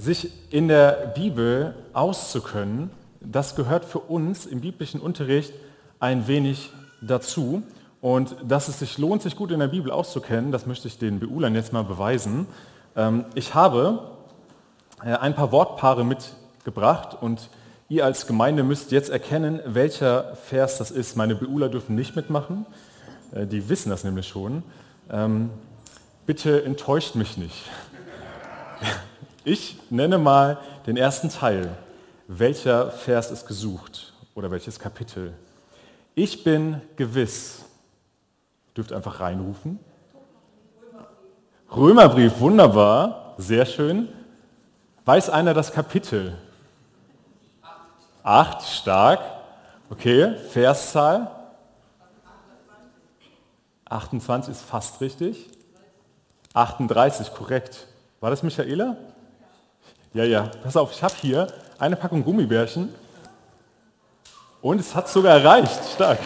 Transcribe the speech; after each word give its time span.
sich 0.00 0.30
in 0.50 0.68
der 0.68 1.12
Bibel 1.14 1.74
auszukennen, 1.92 2.90
das 3.20 3.54
gehört 3.54 3.84
für 3.84 3.98
uns 3.98 4.46
im 4.46 4.60
biblischen 4.60 5.00
Unterricht 5.00 5.52
ein 5.98 6.26
wenig 6.26 6.72
dazu. 7.02 7.62
Und 8.00 8.34
dass 8.42 8.68
es 8.68 8.78
sich 8.78 8.96
lohnt, 8.96 9.20
sich 9.20 9.36
gut 9.36 9.50
in 9.50 9.60
der 9.60 9.68
Bibel 9.68 9.92
auszukennen, 9.92 10.52
das 10.52 10.64
möchte 10.64 10.88
ich 10.88 10.98
den 10.98 11.20
Beulern 11.20 11.54
jetzt 11.54 11.74
mal 11.74 11.84
beweisen. 11.84 12.46
Ähm, 12.96 13.26
ich 13.34 13.54
habe 13.54 14.10
äh, 15.04 15.12
ein 15.16 15.34
paar 15.34 15.52
Wortpaare 15.52 16.02
mitgebracht 16.02 17.18
und 17.20 17.50
ihr 17.90 18.06
als 18.06 18.26
Gemeinde 18.26 18.62
müsst 18.62 18.90
jetzt 18.92 19.10
erkennen, 19.10 19.60
welcher 19.66 20.34
Vers 20.36 20.78
das 20.78 20.90
ist. 20.90 21.14
Meine 21.14 21.34
Beuler 21.34 21.68
dürfen 21.68 21.94
nicht 21.94 22.16
mitmachen, 22.16 22.64
äh, 23.32 23.46
die 23.46 23.68
wissen 23.68 23.90
das 23.90 24.02
nämlich 24.02 24.28
schon. 24.28 24.62
Ähm, 25.10 25.50
bitte 26.24 26.64
enttäuscht 26.64 27.16
mich 27.16 27.36
nicht. 27.36 27.68
Ich 29.44 29.78
nenne 29.88 30.18
mal 30.18 30.58
den 30.86 30.96
ersten 30.98 31.30
Teil. 31.30 31.76
Welcher 32.28 32.90
Vers 32.90 33.30
ist 33.30 33.46
gesucht 33.46 34.12
oder 34.34 34.50
welches 34.50 34.78
Kapitel? 34.78 35.32
Ich 36.14 36.44
bin 36.44 36.80
gewiss. 36.96 37.64
Dürft 38.76 38.92
einfach 38.92 39.20
reinrufen. 39.20 39.78
Römerbrief, 41.74 42.38
wunderbar, 42.40 43.34
sehr 43.38 43.64
schön. 43.64 44.08
Weiß 45.06 45.30
einer 45.30 45.54
das 45.54 45.72
Kapitel? 45.72 46.36
Acht, 48.22 48.62
stark. 48.62 49.20
Okay, 49.88 50.36
Verszahl? 50.50 51.30
28 53.88 54.52
ist 54.52 54.62
fast 54.62 55.00
richtig. 55.00 55.48
38, 56.52 57.32
korrekt. 57.32 57.86
War 58.20 58.30
das 58.30 58.42
Michaela? 58.42 58.96
Ja, 60.12 60.24
ja, 60.24 60.50
pass 60.64 60.76
auf, 60.76 60.90
ich 60.90 61.04
habe 61.04 61.14
hier 61.20 61.46
eine 61.78 61.94
Packung 61.94 62.24
Gummibärchen 62.24 62.92
und 64.60 64.80
es 64.80 64.96
hat 64.96 65.08
sogar 65.08 65.38
erreicht. 65.38 65.84
Stark. 65.94 66.18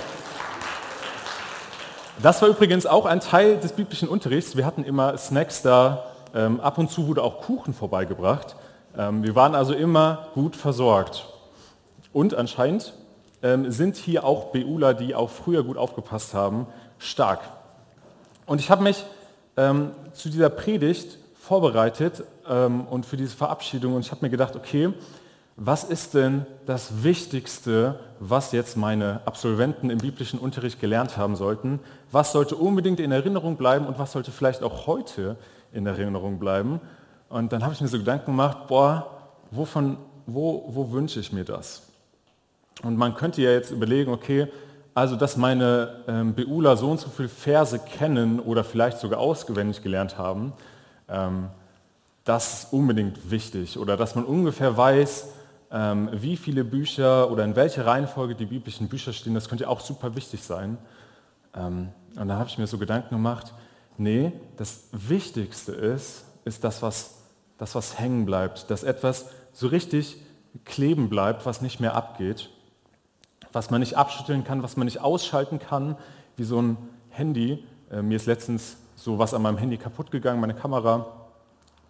Das 2.22 2.40
war 2.40 2.48
übrigens 2.48 2.86
auch 2.86 3.04
ein 3.04 3.20
Teil 3.20 3.58
des 3.58 3.72
biblischen 3.72 4.08
Unterrichts. 4.08 4.56
Wir 4.56 4.64
hatten 4.64 4.84
immer 4.84 5.18
Snacks 5.18 5.60
da. 5.60 6.06
Ähm, 6.34 6.60
ab 6.60 6.78
und 6.78 6.90
zu 6.90 7.08
wurde 7.08 7.22
auch 7.22 7.42
Kuchen 7.42 7.74
vorbeigebracht. 7.74 8.56
Ähm, 8.96 9.22
wir 9.22 9.34
waren 9.34 9.54
also 9.54 9.74
immer 9.74 10.28
gut 10.32 10.56
versorgt. 10.56 11.26
Und 12.14 12.32
anscheinend 12.32 12.94
ähm, 13.42 13.70
sind 13.70 13.96
hier 13.96 14.24
auch 14.24 14.46
Beula, 14.46 14.94
die 14.94 15.14
auch 15.14 15.28
früher 15.28 15.62
gut 15.62 15.76
aufgepasst 15.76 16.32
haben, 16.32 16.68
stark. 16.96 17.40
Und 18.46 18.62
ich 18.62 18.70
habe 18.70 18.82
mich 18.82 19.04
ähm, 19.58 19.90
zu 20.14 20.30
dieser 20.30 20.48
Predigt 20.48 21.18
vorbereitet 21.38 22.24
ähm, 22.48 22.86
und 22.86 23.06
für 23.06 23.16
diese 23.16 23.36
Verabschiedung 23.36 23.94
und 23.94 24.00
ich 24.00 24.10
habe 24.10 24.24
mir 24.24 24.30
gedacht, 24.30 24.56
okay, 24.56 24.92
was 25.56 25.84
ist 25.84 26.14
denn 26.14 26.46
das 26.66 27.04
Wichtigste, 27.04 28.00
was 28.18 28.50
jetzt 28.50 28.76
meine 28.76 29.20
Absolventen 29.24 29.88
im 29.88 29.98
biblischen 29.98 30.40
Unterricht 30.40 30.80
gelernt 30.80 31.16
haben 31.16 31.36
sollten? 31.36 31.78
Was 32.10 32.32
sollte 32.32 32.56
unbedingt 32.56 32.98
in 32.98 33.12
Erinnerung 33.12 33.56
bleiben 33.56 33.86
und 33.86 33.98
was 33.98 34.12
sollte 34.12 34.32
vielleicht 34.32 34.64
auch 34.64 34.88
heute 34.88 35.36
in 35.72 35.86
Erinnerung 35.86 36.40
bleiben? 36.40 36.80
Und 37.28 37.52
dann 37.52 37.62
habe 37.62 37.72
ich 37.72 37.80
mir 37.80 37.86
so 37.86 37.98
Gedanken 37.98 38.26
gemacht, 38.26 38.66
boah, 38.66 39.06
wovon, 39.52 39.96
wo, 40.26 40.64
wo 40.68 40.90
wünsche 40.90 41.20
ich 41.20 41.32
mir 41.32 41.44
das? 41.44 41.82
Und 42.82 42.96
man 42.96 43.14
könnte 43.14 43.40
ja 43.40 43.52
jetzt 43.52 43.70
überlegen, 43.70 44.12
okay, 44.12 44.48
also 44.92 45.14
dass 45.14 45.36
meine 45.36 46.04
ähm, 46.08 46.34
Beula 46.34 46.76
so 46.76 46.90
und 46.90 47.00
so 47.00 47.08
viele 47.08 47.28
Verse 47.28 47.78
kennen 47.78 48.40
oder 48.40 48.64
vielleicht 48.64 48.98
sogar 48.98 49.20
auswendig 49.20 49.82
gelernt 49.82 50.18
haben, 50.18 50.52
ähm, 51.08 51.48
das 52.24 52.64
ist 52.64 52.72
unbedingt 52.72 53.30
wichtig. 53.30 53.78
Oder 53.78 53.96
dass 53.96 54.14
man 54.14 54.24
ungefähr 54.24 54.76
weiß, 54.76 55.28
ähm, 55.70 56.08
wie 56.12 56.36
viele 56.36 56.64
Bücher 56.64 57.30
oder 57.30 57.44
in 57.44 57.56
welcher 57.56 57.86
Reihenfolge 57.86 58.34
die 58.34 58.46
biblischen 58.46 58.88
Bücher 58.88 59.12
stehen, 59.12 59.34
das 59.34 59.48
könnte 59.48 59.68
auch 59.68 59.80
super 59.80 60.14
wichtig 60.14 60.42
sein. 60.42 60.78
Ähm, 61.54 61.90
und 62.16 62.28
da 62.28 62.38
habe 62.38 62.48
ich 62.48 62.58
mir 62.58 62.66
so 62.66 62.78
Gedanken 62.78 63.14
gemacht, 63.14 63.52
nee, 63.98 64.32
das 64.56 64.88
Wichtigste 64.92 65.72
ist, 65.72 66.24
ist 66.44 66.64
das, 66.64 66.82
was, 66.82 67.22
das, 67.58 67.74
was 67.74 67.98
hängen 67.98 68.24
bleibt, 68.24 68.70
dass 68.70 68.82
etwas 68.84 69.26
so 69.52 69.66
richtig 69.66 70.16
kleben 70.64 71.08
bleibt, 71.08 71.44
was 71.46 71.60
nicht 71.60 71.80
mehr 71.80 71.94
abgeht, 71.94 72.50
was 73.52 73.70
man 73.70 73.80
nicht 73.80 73.96
abschütteln 73.96 74.44
kann, 74.44 74.62
was 74.62 74.76
man 74.76 74.86
nicht 74.86 75.00
ausschalten 75.00 75.58
kann, 75.58 75.96
wie 76.36 76.44
so 76.44 76.60
ein 76.60 76.76
Handy. 77.10 77.64
Äh, 77.90 78.02
mir 78.02 78.16
ist 78.16 78.26
letztens 78.26 78.76
so 78.96 79.18
was 79.18 79.34
an 79.34 79.42
meinem 79.42 79.58
Handy 79.58 79.76
kaputt 79.76 80.10
gegangen, 80.10 80.40
meine 80.40 80.54
Kamera. 80.54 81.23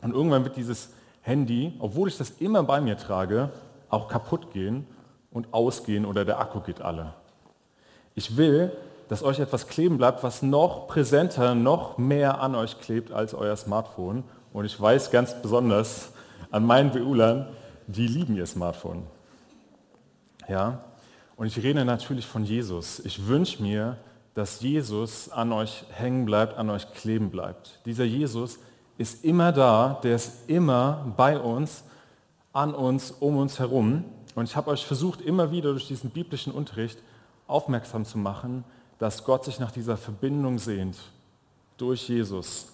Und 0.04 0.12
irgendwann 0.14 0.44
wird 0.44 0.56
dieses 0.56 0.90
Handy, 1.22 1.72
obwohl 1.78 2.08
ich 2.08 2.18
das 2.18 2.30
immer 2.38 2.62
bei 2.62 2.80
mir 2.82 2.98
trage, 2.98 3.48
auch 3.88 4.06
kaputt 4.06 4.52
gehen 4.52 4.86
und 5.30 5.54
ausgehen 5.54 6.04
oder 6.04 6.26
der 6.26 6.38
Akku 6.38 6.60
geht 6.60 6.82
alle. 6.82 7.14
Ich 8.14 8.36
will, 8.36 8.70
dass 9.08 9.22
euch 9.22 9.40
etwas 9.40 9.66
kleben 9.66 9.96
bleibt, 9.96 10.22
was 10.22 10.42
noch 10.42 10.88
präsenter, 10.88 11.54
noch 11.54 11.96
mehr 11.96 12.40
an 12.42 12.54
euch 12.54 12.80
klebt 12.80 13.12
als 13.12 13.32
euer 13.32 13.56
Smartphone. 13.56 14.24
Und 14.52 14.66
ich 14.66 14.78
weiß 14.78 15.10
ganz 15.10 15.40
besonders 15.40 16.12
an 16.50 16.66
meinen 16.66 16.90
Beulern, 16.90 17.48
die 17.86 18.06
lieben 18.06 18.36
ihr 18.36 18.46
Smartphone. 18.46 19.04
Ja? 20.48 20.84
Und 21.36 21.46
ich 21.46 21.62
rede 21.62 21.82
natürlich 21.82 22.26
von 22.26 22.44
Jesus. 22.44 23.00
Ich 23.00 23.26
wünsche 23.26 23.62
mir, 23.62 23.96
dass 24.34 24.60
Jesus 24.60 25.30
an 25.30 25.50
euch 25.52 25.84
hängen 25.92 26.26
bleibt, 26.26 26.58
an 26.58 26.68
euch 26.68 26.92
kleben 26.92 27.30
bleibt. 27.30 27.80
Dieser 27.86 28.04
Jesus 28.04 28.58
ist 28.98 29.24
immer 29.24 29.52
da, 29.52 30.00
der 30.02 30.16
ist 30.16 30.48
immer 30.48 31.12
bei 31.16 31.38
uns, 31.38 31.84
an 32.52 32.74
uns, 32.74 33.10
um 33.10 33.36
uns 33.36 33.58
herum. 33.58 34.04
Und 34.34 34.44
ich 34.44 34.56
habe 34.56 34.70
euch 34.70 34.86
versucht, 34.86 35.20
immer 35.20 35.50
wieder 35.50 35.70
durch 35.70 35.88
diesen 35.88 36.10
biblischen 36.10 36.52
Unterricht 36.52 36.98
aufmerksam 37.46 38.04
zu 38.04 38.18
machen, 38.18 38.64
dass 38.98 39.24
Gott 39.24 39.44
sich 39.44 39.58
nach 39.58 39.72
dieser 39.72 39.96
Verbindung 39.96 40.58
sehnt 40.58 40.96
durch 41.76 42.08
Jesus. 42.08 42.68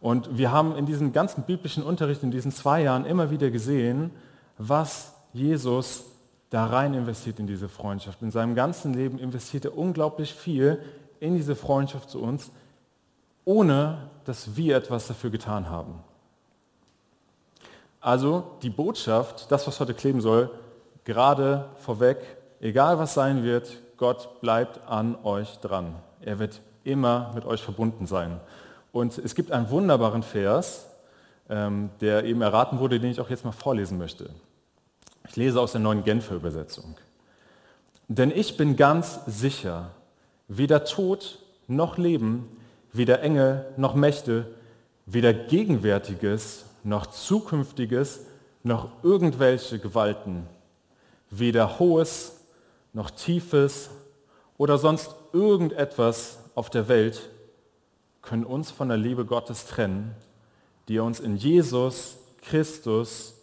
Und 0.00 0.36
wir 0.36 0.50
haben 0.50 0.76
in 0.76 0.86
diesem 0.86 1.12
ganzen 1.12 1.44
biblischen 1.44 1.82
Unterricht 1.82 2.22
in 2.22 2.30
diesen 2.30 2.52
zwei 2.52 2.82
Jahren 2.82 3.04
immer 3.04 3.30
wieder 3.30 3.50
gesehen, 3.50 4.10
was 4.58 5.14
Jesus 5.32 6.04
da 6.50 6.66
rein 6.66 6.94
investiert 6.94 7.38
in 7.38 7.46
diese 7.46 7.68
Freundschaft. 7.68 8.20
In 8.22 8.30
seinem 8.30 8.54
ganzen 8.54 8.94
Leben 8.94 9.18
investiert 9.18 9.64
er 9.64 9.76
unglaublich 9.76 10.34
viel 10.34 10.78
in 11.20 11.36
diese 11.36 11.54
Freundschaft 11.54 12.10
zu 12.10 12.20
uns, 12.20 12.50
ohne 13.44 14.10
dass 14.24 14.56
wir 14.56 14.76
etwas 14.76 15.06
dafür 15.08 15.30
getan 15.30 15.68
haben. 15.68 16.02
Also 18.00 18.44
die 18.62 18.70
Botschaft, 18.70 19.50
das, 19.50 19.66
was 19.66 19.78
heute 19.80 19.94
kleben 19.94 20.20
soll, 20.20 20.50
gerade 21.04 21.68
vorweg, 21.76 22.18
egal 22.60 22.98
was 22.98 23.14
sein 23.14 23.44
wird, 23.44 23.78
Gott 23.96 24.40
bleibt 24.40 24.80
an 24.88 25.16
euch 25.22 25.58
dran. 25.58 25.94
Er 26.20 26.38
wird 26.38 26.60
immer 26.84 27.30
mit 27.34 27.44
euch 27.44 27.62
verbunden 27.62 28.06
sein. 28.06 28.40
Und 28.90 29.18
es 29.18 29.34
gibt 29.34 29.52
einen 29.52 29.70
wunderbaren 29.70 30.22
Vers, 30.22 30.88
ähm, 31.48 31.90
der 32.00 32.24
eben 32.24 32.42
erraten 32.42 32.78
wurde, 32.78 32.98
den 32.98 33.10
ich 33.10 33.20
auch 33.20 33.30
jetzt 33.30 33.44
mal 33.44 33.52
vorlesen 33.52 33.98
möchte. 33.98 34.30
Ich 35.28 35.36
lese 35.36 35.60
aus 35.60 35.72
der 35.72 35.80
neuen 35.80 36.04
Genfer 36.04 36.34
Übersetzung. 36.34 36.96
Denn 38.08 38.30
ich 38.30 38.56
bin 38.56 38.76
ganz 38.76 39.20
sicher, 39.26 39.90
weder 40.48 40.84
Tod 40.84 41.38
noch 41.68 41.96
Leben, 41.96 42.48
weder 42.92 43.22
Engel 43.22 43.66
noch 43.76 43.94
Mächte, 43.94 44.46
weder 45.06 45.32
Gegenwärtiges 45.32 46.64
noch 46.84 47.06
Zukünftiges 47.06 48.26
noch 48.62 48.90
irgendwelche 49.02 49.78
Gewalten, 49.78 50.46
weder 51.30 51.78
Hohes 51.78 52.40
noch 52.92 53.10
Tiefes 53.10 53.90
oder 54.58 54.78
sonst 54.78 55.14
irgendetwas 55.32 56.38
auf 56.54 56.70
der 56.70 56.88
Welt 56.88 57.30
können 58.20 58.44
uns 58.44 58.70
von 58.70 58.88
der 58.88 58.98
Liebe 58.98 59.24
Gottes 59.24 59.66
trennen, 59.66 60.14
die 60.88 60.98
er 60.98 61.04
uns 61.04 61.18
in 61.18 61.36
Jesus 61.36 62.16
Christus, 62.42 63.34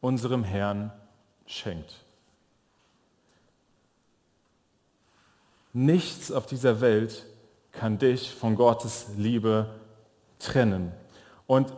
unserem 0.00 0.42
Herrn, 0.44 0.92
schenkt. 1.46 2.04
Nichts 5.72 6.32
auf 6.32 6.46
dieser 6.46 6.80
Welt 6.80 7.26
kann 7.78 7.98
dich 7.98 8.34
von 8.34 8.56
Gottes 8.56 9.06
Liebe 9.16 9.66
trennen. 10.38 10.92
Und 11.46 11.72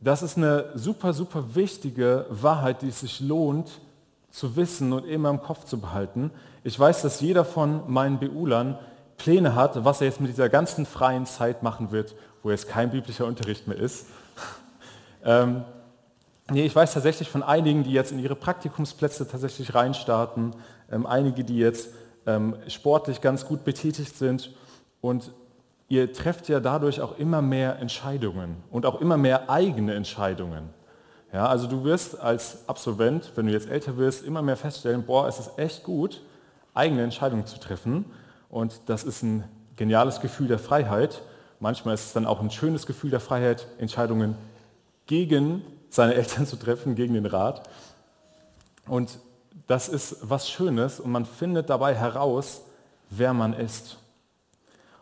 das 0.00 0.22
ist 0.22 0.36
eine 0.36 0.70
super, 0.74 1.12
super 1.12 1.54
wichtige 1.54 2.26
Wahrheit, 2.30 2.82
die 2.82 2.88
es 2.88 3.00
sich 3.00 3.20
lohnt 3.20 3.80
zu 4.30 4.56
wissen 4.56 4.92
und 4.92 5.04
immer 5.06 5.30
im 5.30 5.40
Kopf 5.40 5.64
zu 5.64 5.80
behalten. 5.80 6.30
Ich 6.64 6.78
weiß, 6.78 7.02
dass 7.02 7.20
jeder 7.20 7.44
von 7.44 7.90
meinen 7.90 8.18
Beulern 8.18 8.78
Pläne 9.16 9.54
hat, 9.54 9.84
was 9.84 10.00
er 10.00 10.08
jetzt 10.08 10.20
mit 10.20 10.30
dieser 10.30 10.48
ganzen 10.48 10.84
freien 10.84 11.24
Zeit 11.24 11.62
machen 11.62 11.90
wird, 11.90 12.14
wo 12.42 12.50
jetzt 12.50 12.68
kein 12.68 12.90
biblischer 12.90 13.26
Unterricht 13.26 13.66
mehr 13.66 13.78
ist. 13.78 14.06
ähm, 15.24 15.64
Nee, 16.48 16.64
ich 16.64 16.76
weiß 16.76 16.94
tatsächlich 16.94 17.28
von 17.28 17.42
einigen, 17.42 17.82
die 17.82 17.90
jetzt 17.90 18.12
in 18.12 18.20
ihre 18.20 18.36
Praktikumsplätze 18.36 19.26
tatsächlich 19.26 19.74
reinstarten, 19.74 20.54
ähm, 20.92 21.04
einige, 21.04 21.42
die 21.42 21.58
jetzt 21.58 21.88
ähm, 22.24 22.54
sportlich 22.68 23.20
ganz 23.20 23.46
gut 23.46 23.64
betätigt 23.64 24.16
sind 24.16 24.52
und 25.06 25.30
ihr 25.88 26.12
trefft 26.12 26.48
ja 26.48 26.58
dadurch 26.58 27.00
auch 27.00 27.16
immer 27.18 27.40
mehr 27.40 27.78
Entscheidungen 27.78 28.56
und 28.70 28.86
auch 28.86 29.00
immer 29.00 29.16
mehr 29.16 29.48
eigene 29.48 29.94
Entscheidungen. 29.94 30.70
Ja, 31.32 31.46
also 31.46 31.66
du 31.66 31.84
wirst 31.84 32.20
als 32.20 32.68
Absolvent, 32.68 33.32
wenn 33.36 33.46
du 33.46 33.52
jetzt 33.52 33.68
älter 33.68 33.96
wirst, 33.96 34.24
immer 34.24 34.42
mehr 34.42 34.56
feststellen, 34.56 35.04
boah, 35.04 35.28
es 35.28 35.38
ist 35.38 35.58
echt 35.58 35.84
gut, 35.84 36.22
eigene 36.74 37.02
Entscheidungen 37.02 37.46
zu 37.46 37.58
treffen. 37.60 38.04
Und 38.48 38.80
das 38.86 39.04
ist 39.04 39.22
ein 39.22 39.44
geniales 39.76 40.20
Gefühl 40.20 40.48
der 40.48 40.58
Freiheit. 40.58 41.22
Manchmal 41.60 41.94
ist 41.94 42.06
es 42.06 42.12
dann 42.12 42.26
auch 42.26 42.40
ein 42.40 42.50
schönes 42.50 42.86
Gefühl 42.86 43.10
der 43.10 43.20
Freiheit, 43.20 43.66
Entscheidungen 43.78 44.36
gegen 45.06 45.62
seine 45.88 46.14
Eltern 46.14 46.46
zu 46.46 46.56
treffen, 46.56 46.94
gegen 46.94 47.14
den 47.14 47.26
Rat. 47.26 47.68
Und 48.88 49.18
das 49.66 49.88
ist 49.88 50.18
was 50.22 50.50
Schönes 50.50 51.00
und 51.00 51.12
man 51.12 51.26
findet 51.26 51.70
dabei 51.70 51.94
heraus, 51.94 52.62
wer 53.10 53.32
man 53.32 53.52
ist. 53.52 53.98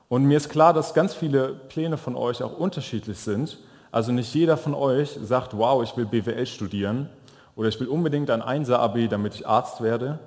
Und 0.09 0.25
mir 0.25 0.37
ist 0.37 0.49
klar, 0.49 0.73
dass 0.73 0.95
ganz 0.95 1.15
viele 1.15 1.49
Pläne 1.49 1.97
von 1.97 2.17
euch 2.17 2.43
auch 2.43 2.57
unterschiedlich 2.59 3.19
sind. 3.19 3.59
Also 3.91 4.13
nicht 4.13 4.35
jeder 4.35 4.57
von 4.57 4.75
euch 4.75 5.19
sagt, 5.23 5.57
wow, 5.57 5.83
ich 5.83 5.97
will 5.97 6.07
BWL 6.07 6.47
studieren 6.47 7.09
oder 7.57 7.69
ich 7.69 7.79
will 7.81 7.89
unbedingt 7.89 8.31
ein 8.31 8.43
1er-AB, 8.43 9.09
damit 9.09 9.35
ich 9.35 9.47
Arzt 9.47 9.81
werde. 9.81 10.19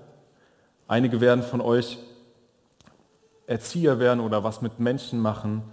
Einige 0.87 1.19
werden 1.19 1.43
von 1.43 1.61
euch 1.61 1.97
Erzieher 3.45 3.99
werden 3.99 4.19
oder 4.19 4.43
was 4.43 4.61
mit 4.61 4.79
Menschen 4.79 5.19
machen. 5.19 5.63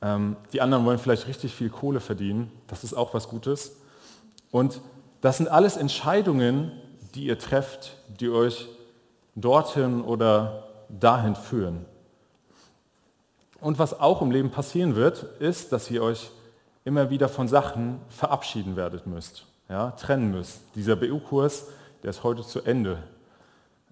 Ähm, 0.00 0.36
die 0.52 0.60
anderen 0.60 0.84
wollen 0.84 0.98
vielleicht 0.98 1.28
richtig 1.28 1.54
viel 1.54 1.70
Kohle 1.70 2.00
verdienen. 2.00 2.50
Das 2.66 2.84
ist 2.84 2.94
auch 2.94 3.14
was 3.14 3.28
Gutes. 3.28 3.76
Und 4.50 4.80
das 5.20 5.38
sind 5.38 5.48
alles 5.48 5.76
Entscheidungen, 5.76 6.72
die 7.14 7.26
ihr 7.26 7.38
trefft, 7.38 7.96
die 8.20 8.28
euch 8.28 8.68
dorthin 9.34 10.02
oder 10.02 10.64
dahin 10.88 11.34
führen. 11.36 11.86
Und 13.62 13.78
was 13.78 14.00
auch 14.00 14.22
im 14.22 14.32
Leben 14.32 14.50
passieren 14.50 14.96
wird, 14.96 15.22
ist, 15.38 15.70
dass 15.70 15.88
ihr 15.88 16.02
euch 16.02 16.32
immer 16.84 17.10
wieder 17.10 17.28
von 17.28 17.46
Sachen 17.46 18.00
verabschieden 18.08 18.74
werdet 18.74 19.06
müsst, 19.06 19.46
ja, 19.68 19.92
trennen 19.92 20.32
müsst. 20.32 20.62
Dieser 20.74 20.96
BU-Kurs, 20.96 21.68
der 22.02 22.10
ist 22.10 22.24
heute 22.24 22.42
zu 22.42 22.62
Ende. 22.62 22.98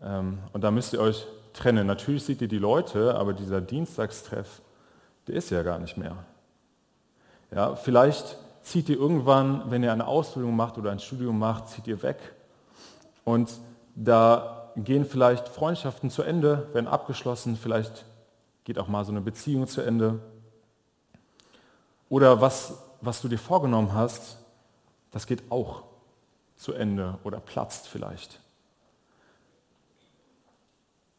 Ähm, 0.02 0.40
und 0.52 0.64
da 0.64 0.72
müsst 0.72 0.92
ihr 0.92 1.00
euch 1.00 1.24
trennen. 1.52 1.86
Natürlich 1.86 2.24
seht 2.24 2.42
ihr 2.42 2.48
die 2.48 2.58
Leute, 2.58 3.14
aber 3.14 3.32
dieser 3.32 3.60
Dienstagstreff, 3.60 4.60
der 5.28 5.36
ist 5.36 5.50
ja 5.50 5.62
gar 5.62 5.78
nicht 5.78 5.96
mehr. 5.96 6.16
Ja, 7.54 7.76
vielleicht 7.76 8.38
zieht 8.62 8.88
ihr 8.88 8.98
irgendwann, 8.98 9.70
wenn 9.70 9.84
ihr 9.84 9.92
eine 9.92 10.08
Ausbildung 10.08 10.56
macht 10.56 10.78
oder 10.78 10.90
ein 10.90 10.98
Studium 10.98 11.38
macht, 11.38 11.68
zieht 11.68 11.86
ihr 11.86 12.02
weg. 12.02 12.18
Und 13.22 13.52
da 13.94 14.72
gehen 14.74 15.04
vielleicht 15.04 15.48
Freundschaften 15.48 16.10
zu 16.10 16.24
Ende, 16.24 16.66
werden 16.72 16.88
abgeschlossen, 16.88 17.56
vielleicht 17.56 18.04
geht 18.70 18.78
auch 18.78 18.86
mal 18.86 19.04
so 19.04 19.10
eine 19.10 19.20
Beziehung 19.20 19.66
zu 19.66 19.80
Ende. 19.80 20.20
Oder 22.08 22.40
was, 22.40 22.74
was 23.00 23.20
du 23.20 23.26
dir 23.26 23.36
vorgenommen 23.36 23.94
hast, 23.94 24.38
das 25.10 25.26
geht 25.26 25.50
auch 25.50 25.82
zu 26.56 26.72
Ende 26.72 27.18
oder 27.24 27.40
platzt 27.40 27.88
vielleicht. 27.88 28.38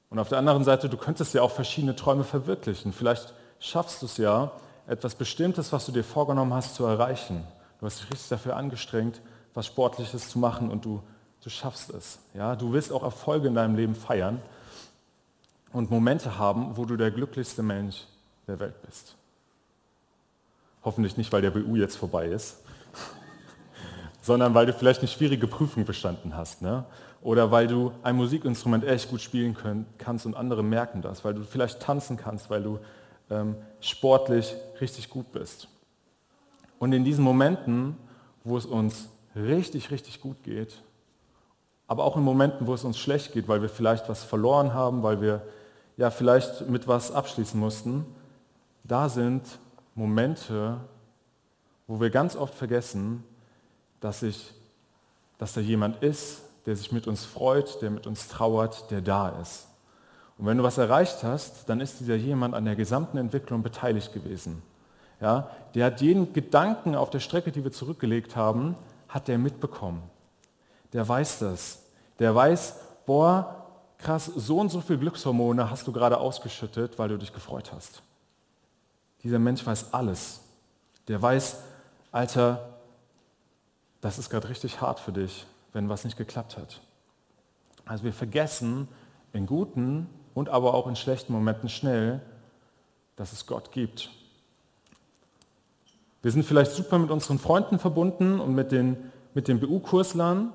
Und 0.10 0.18
auf 0.18 0.30
der 0.30 0.38
anderen 0.38 0.64
Seite, 0.64 0.88
du 0.88 0.96
könntest 0.96 1.34
ja 1.34 1.42
auch 1.42 1.52
verschiedene 1.52 1.94
Träume 1.94 2.24
verwirklichen. 2.24 2.94
Vielleicht 2.94 3.34
schaffst 3.60 4.02
du 4.02 4.06
es 4.06 4.16
ja, 4.16 4.54
etwas 4.88 5.16
Bestimmtes, 5.16 5.74
was 5.74 5.86
du 5.86 5.92
dir 5.92 6.06
vorgenommen 6.06 6.54
hast, 6.54 6.76
zu 6.76 6.86
erreichen. 6.86 7.46
Du 7.82 7.86
hast 7.86 8.00
dich 8.00 8.10
richtig 8.12 8.30
dafür 8.30 8.56
angestrengt, 8.56 9.20
was 9.54 9.66
Sportliches 9.66 10.30
zu 10.30 10.40
machen 10.40 10.72
und 10.72 10.86
du, 10.86 11.04
du 11.44 11.50
schaffst 11.50 11.90
es. 11.90 12.20
Ja? 12.34 12.56
Du 12.56 12.72
willst 12.72 12.94
auch 12.94 13.04
Erfolge 13.04 13.50
in 13.50 13.56
deinem 13.56 13.76
Leben 13.76 13.96
feiern 13.96 14.42
und 15.74 15.90
Momente 15.90 16.38
haben, 16.38 16.76
wo 16.78 16.86
du 16.86 16.98
der 16.98 17.12
glücklichste 17.12 17.64
Mensch 17.64 18.06
der 18.48 18.60
Welt 18.60 18.82
bist. 18.82 19.16
Hoffentlich 20.84 21.18
nicht, 21.18 21.32
weil 21.32 21.42
der 21.42 21.52
BU 21.52 21.76
jetzt 21.76 21.96
vorbei 21.96 22.28
ist, 22.28 22.62
sondern 24.22 24.54
weil 24.54 24.66
du 24.66 24.74
vielleicht 24.74 25.00
eine 25.00 25.08
schwierige 25.08 25.48
Prüfung 25.48 25.86
bestanden 25.86 26.36
hast. 26.36 26.62
Ne? 26.62 26.86
Oder 27.22 27.52
weil 27.52 27.68
du 27.68 27.92
ein 28.02 28.16
Musikinstrument 28.16 28.84
echt 28.84 29.10
gut 29.10 29.22
spielen 29.22 29.54
können, 29.54 29.86
kannst 29.98 30.26
und 30.26 30.36
andere 30.36 30.64
merken 30.64 31.02
das. 31.02 31.24
Weil 31.24 31.36
du 31.36 31.44
vielleicht 31.44 31.80
tanzen 31.80 32.18
kannst, 32.18 32.50
weil 32.50 32.64
du 32.64 32.80
ähm, 33.30 33.56
sportlich 33.80 34.56
richtig 34.80 35.10
gut 35.10 35.32
bist. 35.32 35.68
Und 36.80 36.94
in 36.94 37.04
diesen 37.04 37.24
Momenten, 37.24 37.96
wo 38.44 38.58
es 38.58 38.66
uns 38.66 39.10
richtig, 39.36 39.92
richtig 39.92 40.20
gut 40.20 40.42
geht, 40.44 40.82
aber 41.88 42.06
auch 42.06 42.18
in 42.18 42.24
Momenten, 42.24 42.66
wo 42.66 42.74
es 42.74 42.84
uns 42.84 42.98
schlecht 42.98 43.34
geht, 43.34 43.48
weil 43.48 43.62
wir 43.62 43.70
vielleicht 43.70 44.10
was 44.10 44.24
verloren 44.24 44.74
haben, 44.74 45.04
weil 45.04 45.22
wir 45.22 45.44
ja 45.98 46.10
vielleicht 46.10 46.70
mit 46.70 46.88
was 46.88 47.12
abschließen 47.12 47.60
mussten, 47.60 48.06
da 48.84 49.10
sind 49.10 49.44
Momente, 49.96 50.80
wo 51.88 52.00
wir 52.00 52.10
ganz 52.10 52.36
oft 52.36 52.56
vergessen, 52.56 53.24
dass, 54.00 54.24
ich, 54.24 54.54
dass 55.38 55.54
da 55.54 55.62
jemand 55.62 56.02
ist, 56.04 56.42
der 56.66 56.76
sich 56.76 56.92
mit 56.92 57.08
uns 57.08 57.26
freut, 57.26 57.82
der 57.82 57.92
mit 57.92 58.08
uns 58.08 58.28
trauert, 58.28 58.90
der 58.92 59.02
da 59.02 59.30
ist. 59.42 59.68
Und 60.38 60.46
wenn 60.48 60.58
du 60.58 60.64
was 60.64 60.78
erreicht 60.78 61.24
hast, 61.24 61.70
dann 61.70 61.82
ist 61.82 62.00
dieser 62.00 62.16
jemand 62.16 62.56
an 62.56 62.66
der 62.66 62.76
gesamten 62.76 63.18
Entwicklung 63.18 63.62
beteiligt 63.62 64.14
gewesen. 64.14 64.64
Ja, 65.20 65.52
der 65.76 65.86
hat 65.86 66.02
jeden 66.02 66.34
Gedanken 66.34 66.96
auf 66.96 67.12
der 67.12 67.20
Strecke, 67.20 67.52
die 67.52 67.64
wir 67.64 67.72
zurückgelegt 67.72 68.36
haben, 68.36 68.76
hat 69.08 69.28
der 69.28 69.38
mitbekommen. 69.38 70.02
Der 70.94 71.08
weiß 71.08 71.40
das. 71.40 71.84
Der 72.18 72.34
weiß, 72.34 72.76
boah, 73.06 73.61
krass, 74.02 74.26
so 74.26 74.60
und 74.60 74.70
so 74.70 74.82
viel 74.82 74.98
Glückshormone 74.98 75.70
hast 75.70 75.88
du 75.88 75.92
gerade 75.92 76.18
ausgeschüttet, 76.18 76.98
weil 77.00 77.10
du 77.10 77.18
dich 77.18 77.34
gefreut 77.34 77.72
hast. 77.74 78.02
Dieser 79.24 79.40
Mensch 79.40 79.66
weiß 79.66 79.94
alles. 79.94 80.42
Der 81.08 81.22
weiß, 81.22 81.62
Alter, 82.12 82.70
das 84.02 84.20
ist 84.20 84.30
gerade 84.30 84.50
richtig 84.50 84.82
hart 84.82 85.00
für 85.00 85.12
dich 85.12 85.46
wenn 85.74 85.90
was 85.90 86.04
nicht 86.04 86.18
geklappt 86.18 86.58
hat. 86.58 86.82
Also 87.86 88.04
wir 88.04 88.14
vergessen 88.14 88.88
in 89.34 89.46
guten 89.46 90.08
und 90.34 90.50
aber 90.50 90.74
auch 90.74 90.88
in 90.88 90.96
schlechten 90.96 91.34
Momenten 91.34 91.70
schnell, 91.70 92.22
dass 93.16 93.34
es 93.34 93.46
Gott 93.46 93.72
gibt. 93.72 94.10
Wir 96.22 96.32
sind 96.32 96.44
vielleicht 96.44 96.72
super 96.72 97.00
mit 97.00 97.10
unseren 97.10 97.40
Freunden 97.40 97.80
verbunden 97.80 98.40
und 98.40 98.54
mit 98.54 98.72
den, 98.72 99.12
mit 99.34 99.48
den 99.48 99.60
BU-Kurslern 99.60 100.54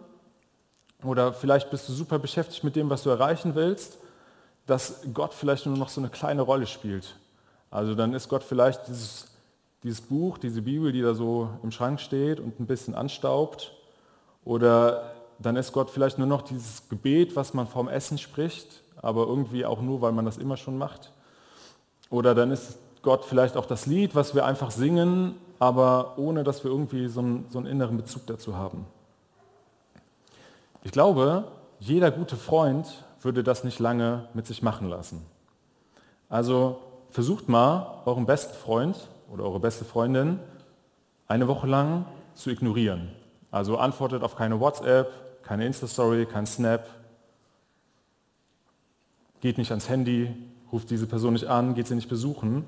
oder 1.03 1.33
vielleicht 1.33 1.71
bist 1.71 1.89
du 1.89 1.93
super 1.93 2.19
beschäftigt 2.19 2.65
mit 2.65 2.77
dem, 2.77 2.91
was 2.91 3.03
du 3.03 3.11
erreichen 3.11 3.55
willst, 3.55 3.99
dass 4.67 5.03
Gott 5.13 5.35
vielleicht 5.35 5.67
nur 5.67 5.77
noch 5.77 5.89
so 5.89 6.01
eine 6.01 6.11
kleine 6.11 6.43
Rolle 6.43 6.67
spielt. 6.67 7.17
Also 7.71 7.95
dann 7.95 8.15
ist 8.15 8.29
Gott 8.29 8.43
vielleicht 8.43 8.89
dieses, 8.89 9.29
dieses 9.83 10.01
Buch, 10.01 10.39
diese 10.39 10.63
Bibel, 10.63 10.93
die 10.93 11.03
da 11.03 11.15
so 11.15 11.51
im 11.63 11.71
Schrank 11.71 12.01
steht 12.01 12.41
und 12.41 12.59
ein 12.59 12.67
bisschen 12.67 12.95
anstaubt 12.95 13.73
oder 14.45 15.13
dann 15.39 15.57
ist 15.57 15.73
Gott 15.73 15.91
vielleicht 15.91 16.19
nur 16.19 16.27
noch 16.27 16.43
dieses 16.43 16.89
Gebet, 16.89 17.37
was 17.37 17.53
man 17.53 17.67
vorm 17.67 17.89
Essen 17.89 18.17
spricht, 18.17 18.83
aber 19.03 19.27
irgendwie 19.27 19.67
auch 19.67 19.83
nur, 19.83 20.01
weil 20.01 20.13
man 20.13 20.25
das 20.25 20.39
immer 20.39 20.57
schon 20.57 20.79
macht. 20.79 21.13
Oder 22.11 22.35
dann 22.35 22.51
ist 22.51 22.79
Gott 23.03 23.25
vielleicht 23.25 23.57
auch 23.57 23.67
das 23.67 23.87
Lied, 23.87 24.15
was 24.15 24.35
wir 24.35 24.47
einfach 24.47 24.71
singen, 24.71 25.35
aber 25.59 26.19
ohne 26.19 26.45
dass 26.45 26.65
wir 26.65 26.71
irgendwie 26.71 27.09
so 27.09 27.21
einen, 27.21 27.47
so 27.51 27.59
einen 27.59 27.67
inneren 27.67 27.97
Bezug 27.97 28.27
dazu 28.27 28.57
haben. 28.57 28.87
Ich 30.87 30.93
glaube, 30.93 31.49
jeder 31.81 32.13
gute 32.13 32.37
Freund 32.37 33.05
würde 33.21 33.43
das 33.43 33.65
nicht 33.65 33.81
lange 33.81 34.29
mit 34.35 34.47
sich 34.47 34.63
machen 34.63 34.89
lassen. 34.89 35.27
Also 36.29 36.79
versucht 37.11 37.49
mal, 37.49 38.03
euren 38.05 38.25
besten 38.25 38.55
Freund 38.55 38.97
oder 39.29 39.43
eure 39.43 39.59
beste 39.59 39.85
Freundin 39.85 40.39
eine 41.27 41.49
Woche 41.49 41.67
lang 41.67 42.07
zu 42.35 42.51
ignorieren. 42.51 43.11
Also 43.51 43.79
antwortet 43.79 44.23
auf 44.23 44.37
keine 44.37 44.61
WhatsApp, 44.61 45.43
keine 45.43 45.67
Insta-Story, 45.67 46.25
kein 46.25 46.47
Snap. 46.47 46.87
Geht 49.41 49.59
nicht 49.59 49.73
ans 49.73 49.89
Handy, 49.89 50.33
ruft 50.71 50.89
diese 50.91 51.09
Person 51.09 51.33
nicht 51.33 51.49
an, 51.49 51.75
geht 51.75 51.89
sie 51.89 51.97
nicht 51.97 52.09
besuchen. 52.09 52.65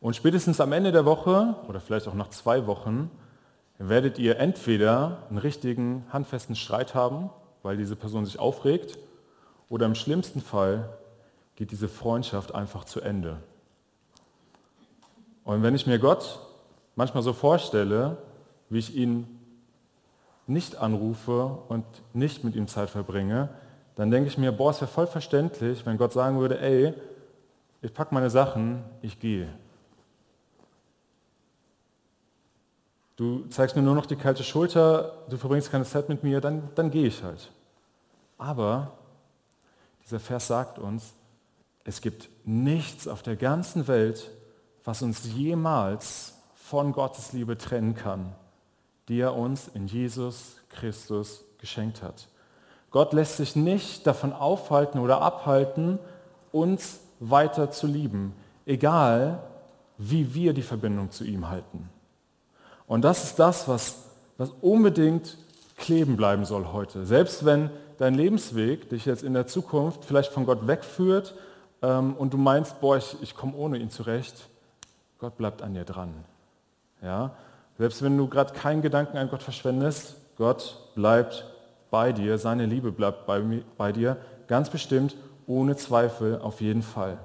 Und 0.00 0.16
spätestens 0.16 0.58
am 0.58 0.72
Ende 0.72 0.90
der 0.90 1.04
Woche 1.04 1.54
oder 1.68 1.80
vielleicht 1.80 2.08
auch 2.08 2.14
nach 2.14 2.30
zwei 2.30 2.66
Wochen 2.66 3.10
werdet 3.78 4.18
ihr 4.18 4.38
entweder 4.38 5.18
einen 5.28 5.36
richtigen, 5.36 6.06
handfesten 6.10 6.56
Streit 6.56 6.94
haben, 6.94 7.28
weil 7.62 7.76
diese 7.76 7.96
Person 7.96 8.24
sich 8.24 8.38
aufregt, 8.38 8.98
oder 9.68 9.86
im 9.86 9.94
schlimmsten 9.94 10.40
Fall 10.40 10.88
geht 11.56 11.70
diese 11.70 11.88
Freundschaft 11.88 12.54
einfach 12.54 12.84
zu 12.84 13.00
Ende. 13.00 13.38
Und 15.44 15.62
wenn 15.62 15.74
ich 15.74 15.86
mir 15.86 15.98
Gott 15.98 16.40
manchmal 16.94 17.22
so 17.22 17.32
vorstelle, 17.32 18.18
wie 18.68 18.78
ich 18.78 18.94
ihn 18.94 19.26
nicht 20.46 20.76
anrufe 20.76 21.58
und 21.68 21.84
nicht 22.12 22.44
mit 22.44 22.54
ihm 22.54 22.68
Zeit 22.68 22.90
verbringe, 22.90 23.48
dann 23.96 24.10
denke 24.10 24.28
ich 24.28 24.38
mir, 24.38 24.52
boah, 24.52 24.70
es 24.70 24.80
wäre 24.80 24.90
voll 24.90 25.06
verständlich, 25.06 25.84
wenn 25.86 25.98
Gott 25.98 26.12
sagen 26.12 26.38
würde, 26.38 26.60
ey, 26.60 26.94
ich 27.80 27.92
packe 27.92 28.14
meine 28.14 28.30
Sachen, 28.30 28.82
ich 29.02 29.18
gehe. 29.18 29.48
Du 33.16 33.46
zeigst 33.48 33.76
mir 33.76 33.82
nur 33.82 33.94
noch 33.94 34.06
die 34.06 34.16
kalte 34.16 34.42
Schulter, 34.42 35.18
du 35.28 35.36
verbringst 35.36 35.70
keine 35.70 35.84
Zeit 35.84 36.08
mit 36.08 36.22
mir, 36.22 36.40
dann, 36.40 36.70
dann 36.74 36.90
gehe 36.90 37.06
ich 37.06 37.22
halt. 37.22 37.50
Aber 38.38 38.92
dieser 40.04 40.18
Vers 40.18 40.46
sagt 40.46 40.78
uns, 40.78 41.14
es 41.84 42.00
gibt 42.00 42.28
nichts 42.44 43.06
auf 43.06 43.22
der 43.22 43.36
ganzen 43.36 43.86
Welt, 43.86 44.30
was 44.84 45.02
uns 45.02 45.32
jemals 45.32 46.34
von 46.54 46.92
Gottes 46.92 47.32
Liebe 47.32 47.58
trennen 47.58 47.94
kann 47.94 48.34
die 49.08 49.20
er 49.20 49.36
uns 49.36 49.68
in 49.68 49.86
Jesus 49.86 50.56
Christus 50.70 51.44
geschenkt 51.58 52.02
hat. 52.02 52.28
Gott 52.90 53.12
lässt 53.12 53.36
sich 53.36 53.56
nicht 53.56 54.06
davon 54.06 54.32
aufhalten 54.32 54.98
oder 54.98 55.22
abhalten, 55.22 55.98
uns 56.50 57.00
weiter 57.20 57.70
zu 57.70 57.86
lieben, 57.86 58.34
egal 58.66 59.42
wie 59.98 60.34
wir 60.34 60.52
die 60.52 60.62
Verbindung 60.62 61.10
zu 61.10 61.24
ihm 61.24 61.48
halten. 61.48 61.88
Und 62.92 63.00
das 63.00 63.24
ist 63.24 63.38
das, 63.38 63.68
was, 63.68 64.02
was 64.36 64.50
unbedingt 64.60 65.38
kleben 65.78 66.14
bleiben 66.14 66.44
soll 66.44 66.74
heute. 66.74 67.06
Selbst 67.06 67.46
wenn 67.46 67.70
dein 67.96 68.12
Lebensweg 68.12 68.90
dich 68.90 69.06
jetzt 69.06 69.22
in 69.22 69.32
der 69.32 69.46
Zukunft 69.46 70.04
vielleicht 70.04 70.30
von 70.30 70.44
Gott 70.44 70.66
wegführt 70.66 71.34
ähm, 71.80 72.12
und 72.12 72.34
du 72.34 72.36
meinst, 72.36 72.82
boah, 72.82 72.98
ich, 72.98 73.16
ich 73.22 73.34
komme 73.34 73.56
ohne 73.56 73.78
ihn 73.78 73.88
zurecht, 73.88 74.46
Gott 75.18 75.38
bleibt 75.38 75.62
an 75.62 75.72
dir 75.72 75.84
dran. 75.84 76.12
Ja? 77.00 77.30
Selbst 77.78 78.02
wenn 78.02 78.18
du 78.18 78.28
gerade 78.28 78.52
keinen 78.52 78.82
Gedanken 78.82 79.16
an 79.16 79.30
Gott 79.30 79.42
verschwendest, 79.42 80.16
Gott 80.36 80.92
bleibt 80.94 81.46
bei 81.90 82.12
dir, 82.12 82.36
seine 82.36 82.66
Liebe 82.66 82.92
bleibt 82.92 83.24
bei, 83.24 83.40
bei 83.78 83.92
dir, 83.92 84.18
ganz 84.48 84.68
bestimmt, 84.68 85.16
ohne 85.46 85.76
Zweifel, 85.76 86.42
auf 86.42 86.60
jeden 86.60 86.82
Fall. 86.82 87.16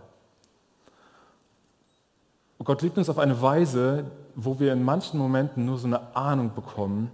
Und 2.57 2.65
Gott 2.65 2.81
liebt 2.81 2.97
uns 2.97 3.09
auf 3.09 3.19
eine 3.19 3.41
Weise, 3.41 4.05
wo 4.35 4.59
wir 4.59 4.73
in 4.73 4.83
manchen 4.83 5.19
Momenten 5.19 5.65
nur 5.65 5.77
so 5.77 5.87
eine 5.87 6.15
Ahnung 6.15 6.53
bekommen, 6.53 7.11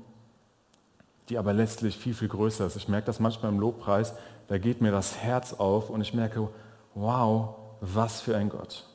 die 1.30 1.38
aber 1.38 1.54
letztlich 1.54 1.98
viel, 1.98 2.14
viel 2.14 2.28
größer 2.28 2.66
ist. 2.66 2.76
Ich 2.76 2.88
merke 2.88 3.06
das 3.06 3.20
manchmal 3.20 3.52
im 3.52 3.60
Lobpreis, 3.60 4.14
da 4.48 4.58
geht 4.58 4.82
mir 4.82 4.92
das 4.92 5.18
Herz 5.18 5.54
auf 5.54 5.90
und 5.90 6.02
ich 6.02 6.14
merke, 6.14 6.50
wow, 6.96 7.56
was 7.82 8.22
für 8.22 8.36
ein 8.36 8.50
Gott. 8.50 8.86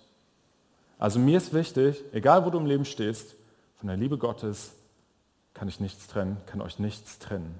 Also 0.99 1.19
mir 1.19 1.38
ist 1.38 1.55
wichtig, 1.55 2.02
egal 2.12 2.45
wo 2.45 2.50
du 2.50 2.59
im 2.59 2.67
Leben 2.67 2.85
stehst, 2.85 3.37
von 3.76 3.88
der 3.88 3.97
Liebe 3.97 4.19
Gottes 4.19 4.73
kann 5.55 5.69
ich 5.69 5.81
nichts 5.81 6.07
trennen, 6.07 6.38
kann 6.47 6.61
euch 6.61 6.78
nichts 6.78 7.19
trennen. 7.19 7.55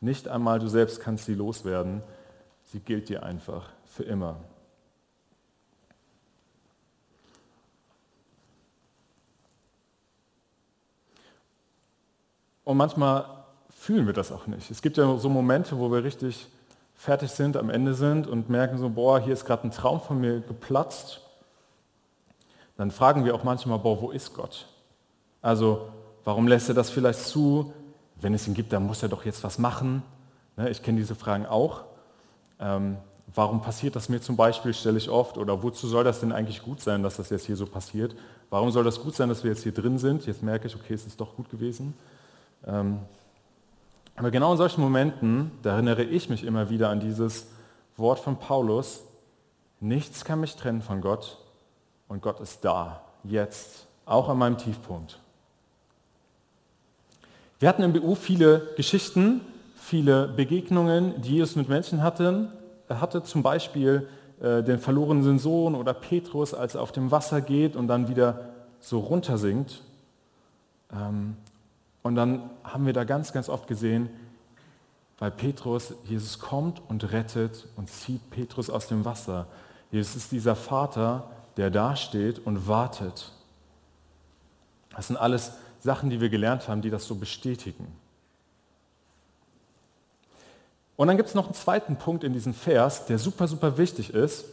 Nicht 0.00 0.28
einmal 0.28 0.58
du 0.58 0.68
selbst 0.68 1.00
kannst 1.00 1.24
sie 1.24 1.34
loswerden, 1.34 2.02
sie 2.64 2.80
gilt 2.80 3.08
dir 3.08 3.22
einfach 3.22 3.70
für 3.84 4.04
immer. 4.04 4.36
Und 12.66 12.78
manchmal 12.78 13.26
fühlen 13.70 14.06
wir 14.06 14.12
das 14.12 14.32
auch 14.32 14.48
nicht. 14.48 14.72
Es 14.72 14.82
gibt 14.82 14.96
ja 14.96 15.16
so 15.18 15.28
Momente, 15.28 15.78
wo 15.78 15.92
wir 15.92 16.02
richtig 16.02 16.48
fertig 16.96 17.30
sind, 17.30 17.56
am 17.56 17.70
Ende 17.70 17.94
sind 17.94 18.26
und 18.26 18.50
merken 18.50 18.76
so, 18.76 18.88
boah, 18.90 19.20
hier 19.20 19.34
ist 19.34 19.44
gerade 19.44 19.68
ein 19.68 19.70
Traum 19.70 20.00
von 20.00 20.20
mir 20.20 20.40
geplatzt. 20.40 21.20
Dann 22.76 22.90
fragen 22.90 23.24
wir 23.24 23.36
auch 23.36 23.44
manchmal, 23.44 23.78
boah, 23.78 24.02
wo 24.02 24.10
ist 24.10 24.34
Gott? 24.34 24.66
Also, 25.40 25.88
warum 26.24 26.48
lässt 26.48 26.68
er 26.68 26.74
das 26.74 26.90
vielleicht 26.90 27.20
zu? 27.20 27.72
Wenn 28.20 28.34
es 28.34 28.48
ihn 28.48 28.54
gibt, 28.54 28.72
dann 28.72 28.84
muss 28.84 29.00
er 29.00 29.08
doch 29.08 29.24
jetzt 29.24 29.44
was 29.44 29.60
machen. 29.60 30.02
Ne, 30.56 30.68
ich 30.68 30.82
kenne 30.82 30.98
diese 30.98 31.14
Fragen 31.14 31.46
auch. 31.46 31.84
Ähm, 32.58 32.96
warum 33.32 33.62
passiert 33.62 33.94
das 33.94 34.08
mir 34.08 34.20
zum 34.20 34.34
Beispiel, 34.34 34.74
stelle 34.74 34.98
ich 34.98 35.08
oft, 35.08 35.38
oder 35.38 35.62
wozu 35.62 35.86
soll 35.86 36.02
das 36.02 36.18
denn 36.18 36.32
eigentlich 36.32 36.64
gut 36.64 36.80
sein, 36.80 37.04
dass 37.04 37.16
das 37.16 37.30
jetzt 37.30 37.46
hier 37.46 37.56
so 37.56 37.66
passiert? 37.66 38.16
Warum 38.50 38.72
soll 38.72 38.82
das 38.82 39.00
gut 39.00 39.14
sein, 39.14 39.28
dass 39.28 39.44
wir 39.44 39.52
jetzt 39.52 39.62
hier 39.62 39.72
drin 39.72 39.98
sind? 40.00 40.26
Jetzt 40.26 40.42
merke 40.42 40.66
ich, 40.66 40.74
okay, 40.74 40.94
es 40.94 41.06
ist 41.06 41.20
doch 41.20 41.36
gut 41.36 41.48
gewesen. 41.48 41.94
Ähm, 42.66 43.00
aber 44.16 44.30
genau 44.30 44.52
in 44.52 44.58
solchen 44.58 44.80
Momenten, 44.80 45.50
da 45.62 45.72
erinnere 45.72 46.02
ich 46.02 46.28
mich 46.28 46.44
immer 46.44 46.70
wieder 46.70 46.88
an 46.88 47.00
dieses 47.00 47.48
Wort 47.96 48.18
von 48.18 48.38
Paulus, 48.38 49.02
nichts 49.80 50.24
kann 50.24 50.40
mich 50.40 50.56
trennen 50.56 50.82
von 50.82 51.00
Gott 51.00 51.38
und 52.08 52.22
Gott 52.22 52.40
ist 52.40 52.64
da, 52.64 53.02
jetzt, 53.24 53.86
auch 54.06 54.28
an 54.28 54.38
meinem 54.38 54.56
Tiefpunkt. 54.56 55.18
Wir 57.58 57.68
hatten 57.68 57.82
im 57.82 57.92
BU 57.92 58.14
viele 58.14 58.68
Geschichten, 58.76 59.40
viele 59.76 60.28
Begegnungen, 60.28 61.20
die 61.22 61.36
Jesus 61.36 61.56
mit 61.56 61.68
Menschen 61.68 62.02
hatten. 62.02 62.48
Er 62.88 63.00
hatte 63.00 63.22
zum 63.22 63.42
Beispiel 63.42 64.08
äh, 64.40 64.62
den 64.62 64.78
verlorenen 64.78 65.38
Sohn 65.38 65.74
oder 65.74 65.94
Petrus, 65.94 66.52
als 66.52 66.74
er 66.74 66.82
auf 66.82 66.92
dem 66.92 67.10
Wasser 67.10 67.40
geht 67.40 67.76
und 67.76 67.88
dann 67.88 68.08
wieder 68.08 68.50
so 68.80 68.98
runtersinkt. 68.98 69.82
Ähm, 70.92 71.36
und 72.06 72.14
dann 72.14 72.50
haben 72.64 72.86
wir 72.86 72.92
da 72.92 73.04
ganz, 73.04 73.32
ganz 73.32 73.48
oft 73.48 73.66
gesehen, 73.66 74.08
bei 75.18 75.30
Petrus, 75.30 75.94
Jesus 76.04 76.38
kommt 76.38 76.80
und 76.88 77.10
rettet 77.12 77.66
und 77.76 77.90
zieht 77.90 78.30
Petrus 78.30 78.70
aus 78.70 78.86
dem 78.86 79.04
Wasser. 79.04 79.46
Jesus 79.90 80.14
ist 80.14 80.32
dieser 80.32 80.54
Vater, 80.54 81.30
der 81.56 81.70
da 81.70 81.96
steht 81.96 82.38
und 82.38 82.68
wartet. 82.68 83.32
Das 84.94 85.08
sind 85.08 85.16
alles 85.16 85.52
Sachen, 85.80 86.10
die 86.10 86.20
wir 86.20 86.28
gelernt 86.28 86.68
haben, 86.68 86.82
die 86.82 86.90
das 86.90 87.06
so 87.06 87.14
bestätigen. 87.14 87.86
Und 90.96 91.08
dann 91.08 91.16
gibt 91.16 91.28
es 91.28 91.34
noch 91.34 91.46
einen 91.46 91.54
zweiten 91.54 91.96
Punkt 91.96 92.24
in 92.24 92.32
diesem 92.32 92.54
Vers, 92.54 93.06
der 93.06 93.18
super, 93.18 93.48
super 93.48 93.76
wichtig 93.78 94.14
ist. 94.14 94.44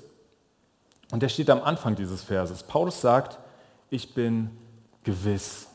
Und 1.12 1.22
der 1.22 1.30
steht 1.30 1.50
am 1.50 1.62
Anfang 1.62 1.96
dieses 1.96 2.24
Verses. 2.24 2.64
Paulus 2.64 3.00
sagt, 3.00 3.38
ich 3.90 4.14
bin 4.14 4.50
gewiss. 5.04 5.68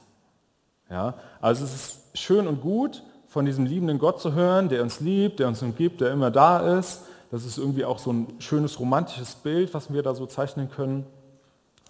Ja? 0.90 1.14
Also 1.40 1.64
es 1.64 1.74
ist 1.74 2.00
schön 2.14 2.46
und 2.46 2.60
gut, 2.60 3.02
von 3.28 3.44
diesem 3.44 3.66
liebenden 3.66 3.98
Gott 3.98 4.20
zu 4.20 4.32
hören, 4.32 4.68
der 4.68 4.82
uns 4.82 5.00
liebt, 5.00 5.38
der 5.38 5.48
uns 5.48 5.62
umgibt, 5.62 6.00
der 6.00 6.12
immer 6.12 6.30
da 6.30 6.78
ist. 6.78 7.02
Das 7.30 7.44
ist 7.44 7.58
irgendwie 7.58 7.84
auch 7.84 7.98
so 7.98 8.12
ein 8.12 8.26
schönes 8.38 8.80
romantisches 8.80 9.34
Bild, 9.34 9.74
was 9.74 9.92
wir 9.92 10.02
da 10.02 10.14
so 10.14 10.26
zeichnen 10.26 10.70
können. 10.70 11.06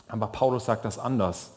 Aber 0.09 0.27
Paulus 0.29 0.65
sagt 0.65 0.85
das 0.85 0.99
anders. 0.99 1.53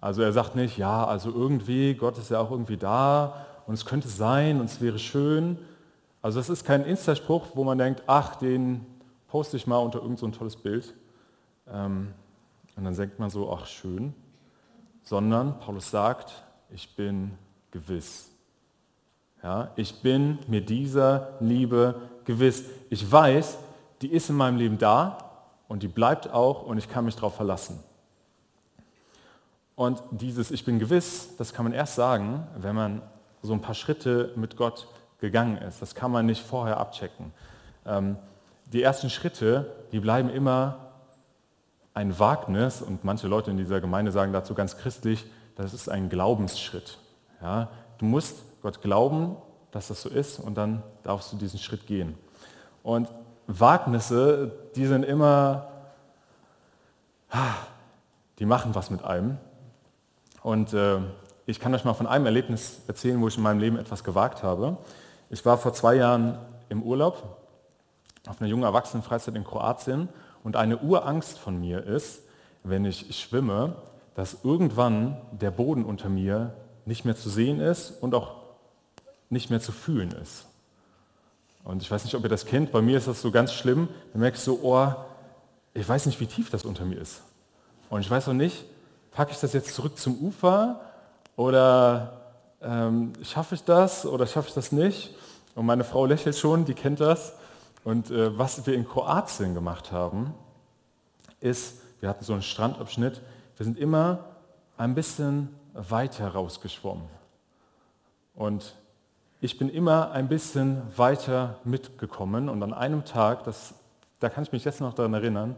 Also 0.00 0.22
er 0.22 0.32
sagt 0.32 0.54
nicht, 0.54 0.78
ja, 0.78 1.06
also 1.06 1.30
irgendwie, 1.30 1.94
Gott 1.94 2.18
ist 2.18 2.30
ja 2.30 2.40
auch 2.40 2.50
irgendwie 2.50 2.76
da 2.76 3.46
und 3.66 3.74
es 3.74 3.84
könnte 3.84 4.08
sein 4.08 4.60
und 4.60 4.66
es 4.66 4.80
wäre 4.80 4.98
schön. 4.98 5.58
Also 6.22 6.38
das 6.38 6.48
ist 6.48 6.64
kein 6.64 6.84
Insta-Spruch, 6.84 7.48
wo 7.54 7.64
man 7.64 7.78
denkt, 7.78 8.02
ach, 8.06 8.36
den 8.36 8.86
poste 9.28 9.56
ich 9.56 9.66
mal 9.66 9.78
unter 9.78 10.00
irgend 10.00 10.18
so 10.18 10.26
ein 10.26 10.32
tolles 10.32 10.56
Bild. 10.56 10.94
Ähm, 11.70 12.12
und 12.76 12.84
dann 12.84 12.94
denkt 12.94 13.18
man 13.18 13.30
so, 13.30 13.52
ach 13.52 13.66
schön. 13.66 14.14
Sondern 15.02 15.58
Paulus 15.58 15.90
sagt, 15.90 16.43
ich 16.70 16.94
bin 16.96 17.36
gewiss. 17.70 18.30
Ja, 19.42 19.70
ich 19.76 20.00
bin 20.00 20.38
mir 20.46 20.60
dieser 20.60 21.34
Liebe 21.40 22.00
gewiss. 22.24 22.64
Ich 22.90 23.10
weiß, 23.10 23.58
die 24.00 24.08
ist 24.08 24.30
in 24.30 24.36
meinem 24.36 24.56
Leben 24.56 24.78
da 24.78 25.18
und 25.68 25.82
die 25.82 25.88
bleibt 25.88 26.30
auch 26.30 26.62
und 26.62 26.78
ich 26.78 26.88
kann 26.88 27.04
mich 27.04 27.14
darauf 27.14 27.36
verlassen. 27.36 27.80
Und 29.76 30.02
dieses 30.10 30.50
Ich 30.50 30.64
bin 30.64 30.78
gewiss, 30.78 31.36
das 31.36 31.52
kann 31.52 31.64
man 31.64 31.72
erst 31.72 31.96
sagen, 31.96 32.46
wenn 32.56 32.74
man 32.74 33.02
so 33.42 33.52
ein 33.52 33.60
paar 33.60 33.74
Schritte 33.74 34.32
mit 34.36 34.56
Gott 34.56 34.86
gegangen 35.20 35.58
ist. 35.58 35.82
Das 35.82 35.94
kann 35.94 36.10
man 36.10 36.26
nicht 36.26 36.42
vorher 36.42 36.78
abchecken. 36.78 37.32
Ähm, 37.84 38.16
die 38.72 38.82
ersten 38.82 39.10
Schritte, 39.10 39.72
die 39.92 40.00
bleiben 40.00 40.30
immer 40.30 40.92
ein 41.92 42.18
Wagnis 42.18 42.82
und 42.82 43.04
manche 43.04 43.28
Leute 43.28 43.50
in 43.50 43.56
dieser 43.56 43.80
Gemeinde 43.80 44.10
sagen 44.10 44.32
dazu 44.32 44.54
ganz 44.54 44.76
christlich, 44.76 45.26
das 45.56 45.74
ist 45.74 45.88
ein 45.88 46.08
Glaubensschritt. 46.08 46.98
Ja, 47.40 47.68
du 47.98 48.04
musst 48.04 48.42
Gott 48.62 48.80
glauben, 48.80 49.36
dass 49.70 49.88
das 49.88 50.02
so 50.02 50.08
ist 50.08 50.38
und 50.38 50.54
dann 50.56 50.82
darfst 51.02 51.32
du 51.32 51.36
diesen 51.36 51.58
Schritt 51.58 51.86
gehen. 51.86 52.16
Und 52.82 53.08
Wagnisse, 53.46 54.52
die 54.74 54.86
sind 54.86 55.04
immer, 55.04 55.68
die 58.38 58.46
machen 58.46 58.74
was 58.74 58.90
mit 58.90 59.04
einem. 59.04 59.38
Und 60.42 60.72
äh, 60.72 60.98
ich 61.46 61.60
kann 61.60 61.74
euch 61.74 61.84
mal 61.84 61.94
von 61.94 62.06
einem 62.06 62.26
Erlebnis 62.26 62.80
erzählen, 62.86 63.20
wo 63.20 63.28
ich 63.28 63.36
in 63.36 63.42
meinem 63.42 63.60
Leben 63.60 63.78
etwas 63.78 64.04
gewagt 64.04 64.42
habe. 64.42 64.78
Ich 65.30 65.44
war 65.44 65.58
vor 65.58 65.72
zwei 65.72 65.96
Jahren 65.96 66.38
im 66.68 66.82
Urlaub 66.82 67.38
auf 68.26 68.40
einer 68.40 68.48
jungen 68.48 68.64
Erwachsenenfreizeit 68.64 69.34
in 69.34 69.44
Kroatien 69.44 70.08
und 70.42 70.56
eine 70.56 70.78
Urangst 70.78 71.38
von 71.38 71.60
mir 71.60 71.84
ist, 71.84 72.22
wenn 72.62 72.84
ich 72.84 73.18
schwimme, 73.18 73.76
dass 74.14 74.38
irgendwann 74.44 75.20
der 75.32 75.50
Boden 75.50 75.84
unter 75.84 76.08
mir 76.08 76.54
nicht 76.86 77.04
mehr 77.04 77.16
zu 77.16 77.28
sehen 77.28 77.60
ist 77.60 77.90
und 78.02 78.14
auch 78.14 78.36
nicht 79.30 79.50
mehr 79.50 79.60
zu 79.60 79.72
fühlen 79.72 80.12
ist. 80.12 80.46
Und 81.64 81.82
ich 81.82 81.90
weiß 81.90 82.04
nicht, 82.04 82.14
ob 82.14 82.22
ihr 82.22 82.28
das 82.28 82.44
kennt, 82.44 82.72
bei 82.72 82.82
mir 82.82 82.98
ist 82.98 83.08
das 83.08 83.22
so 83.22 83.30
ganz 83.30 83.52
schlimm. 83.52 83.88
Da 84.12 84.18
merkst 84.18 84.46
du, 84.46 84.58
oh, 84.62 84.92
ich 85.72 85.88
weiß 85.88 86.06
nicht, 86.06 86.20
wie 86.20 86.26
tief 86.26 86.50
das 86.50 86.64
unter 86.64 86.84
mir 86.84 87.00
ist. 87.00 87.22
Und 87.88 88.00
ich 88.00 88.10
weiß 88.10 88.28
auch 88.28 88.34
nicht, 88.34 88.64
packe 89.12 89.32
ich 89.32 89.40
das 89.40 89.52
jetzt 89.52 89.74
zurück 89.74 89.98
zum 89.98 90.18
Ufer 90.18 90.80
oder 91.36 92.20
ähm, 92.62 93.12
schaffe 93.22 93.54
ich 93.54 93.64
das 93.64 94.04
oder 94.04 94.26
schaffe 94.26 94.48
ich 94.48 94.54
das 94.54 94.72
nicht? 94.72 95.14
Und 95.54 95.66
meine 95.66 95.84
Frau 95.84 96.04
lächelt 96.04 96.36
schon, 96.36 96.64
die 96.64 96.74
kennt 96.74 97.00
das. 97.00 97.34
Und 97.82 98.10
äh, 98.10 98.36
was 98.36 98.66
wir 98.66 98.74
in 98.74 98.86
Kroatien 98.86 99.54
gemacht 99.54 99.92
haben, 99.92 100.34
ist, 101.40 101.76
wir 102.00 102.08
hatten 102.08 102.24
so 102.24 102.32
einen 102.32 102.42
Strandabschnitt, 102.42 103.20
wir 103.56 103.64
sind 103.64 103.78
immer 103.78 104.24
ein 104.76 104.94
bisschen 104.94 105.48
weiter 105.72 106.28
rausgeschwommen. 106.28 107.06
Und 108.34 108.74
ich 109.40 109.58
bin 109.58 109.68
immer 109.68 110.10
ein 110.12 110.28
bisschen 110.28 110.82
weiter 110.96 111.58
mitgekommen 111.64 112.48
und 112.48 112.62
an 112.62 112.72
einem 112.72 113.04
Tag, 113.04 113.44
das, 113.44 113.74
da 114.18 114.28
kann 114.28 114.44
ich 114.44 114.52
mich 114.52 114.64
jetzt 114.64 114.80
noch 114.80 114.94
daran 114.94 115.14
erinnern, 115.14 115.56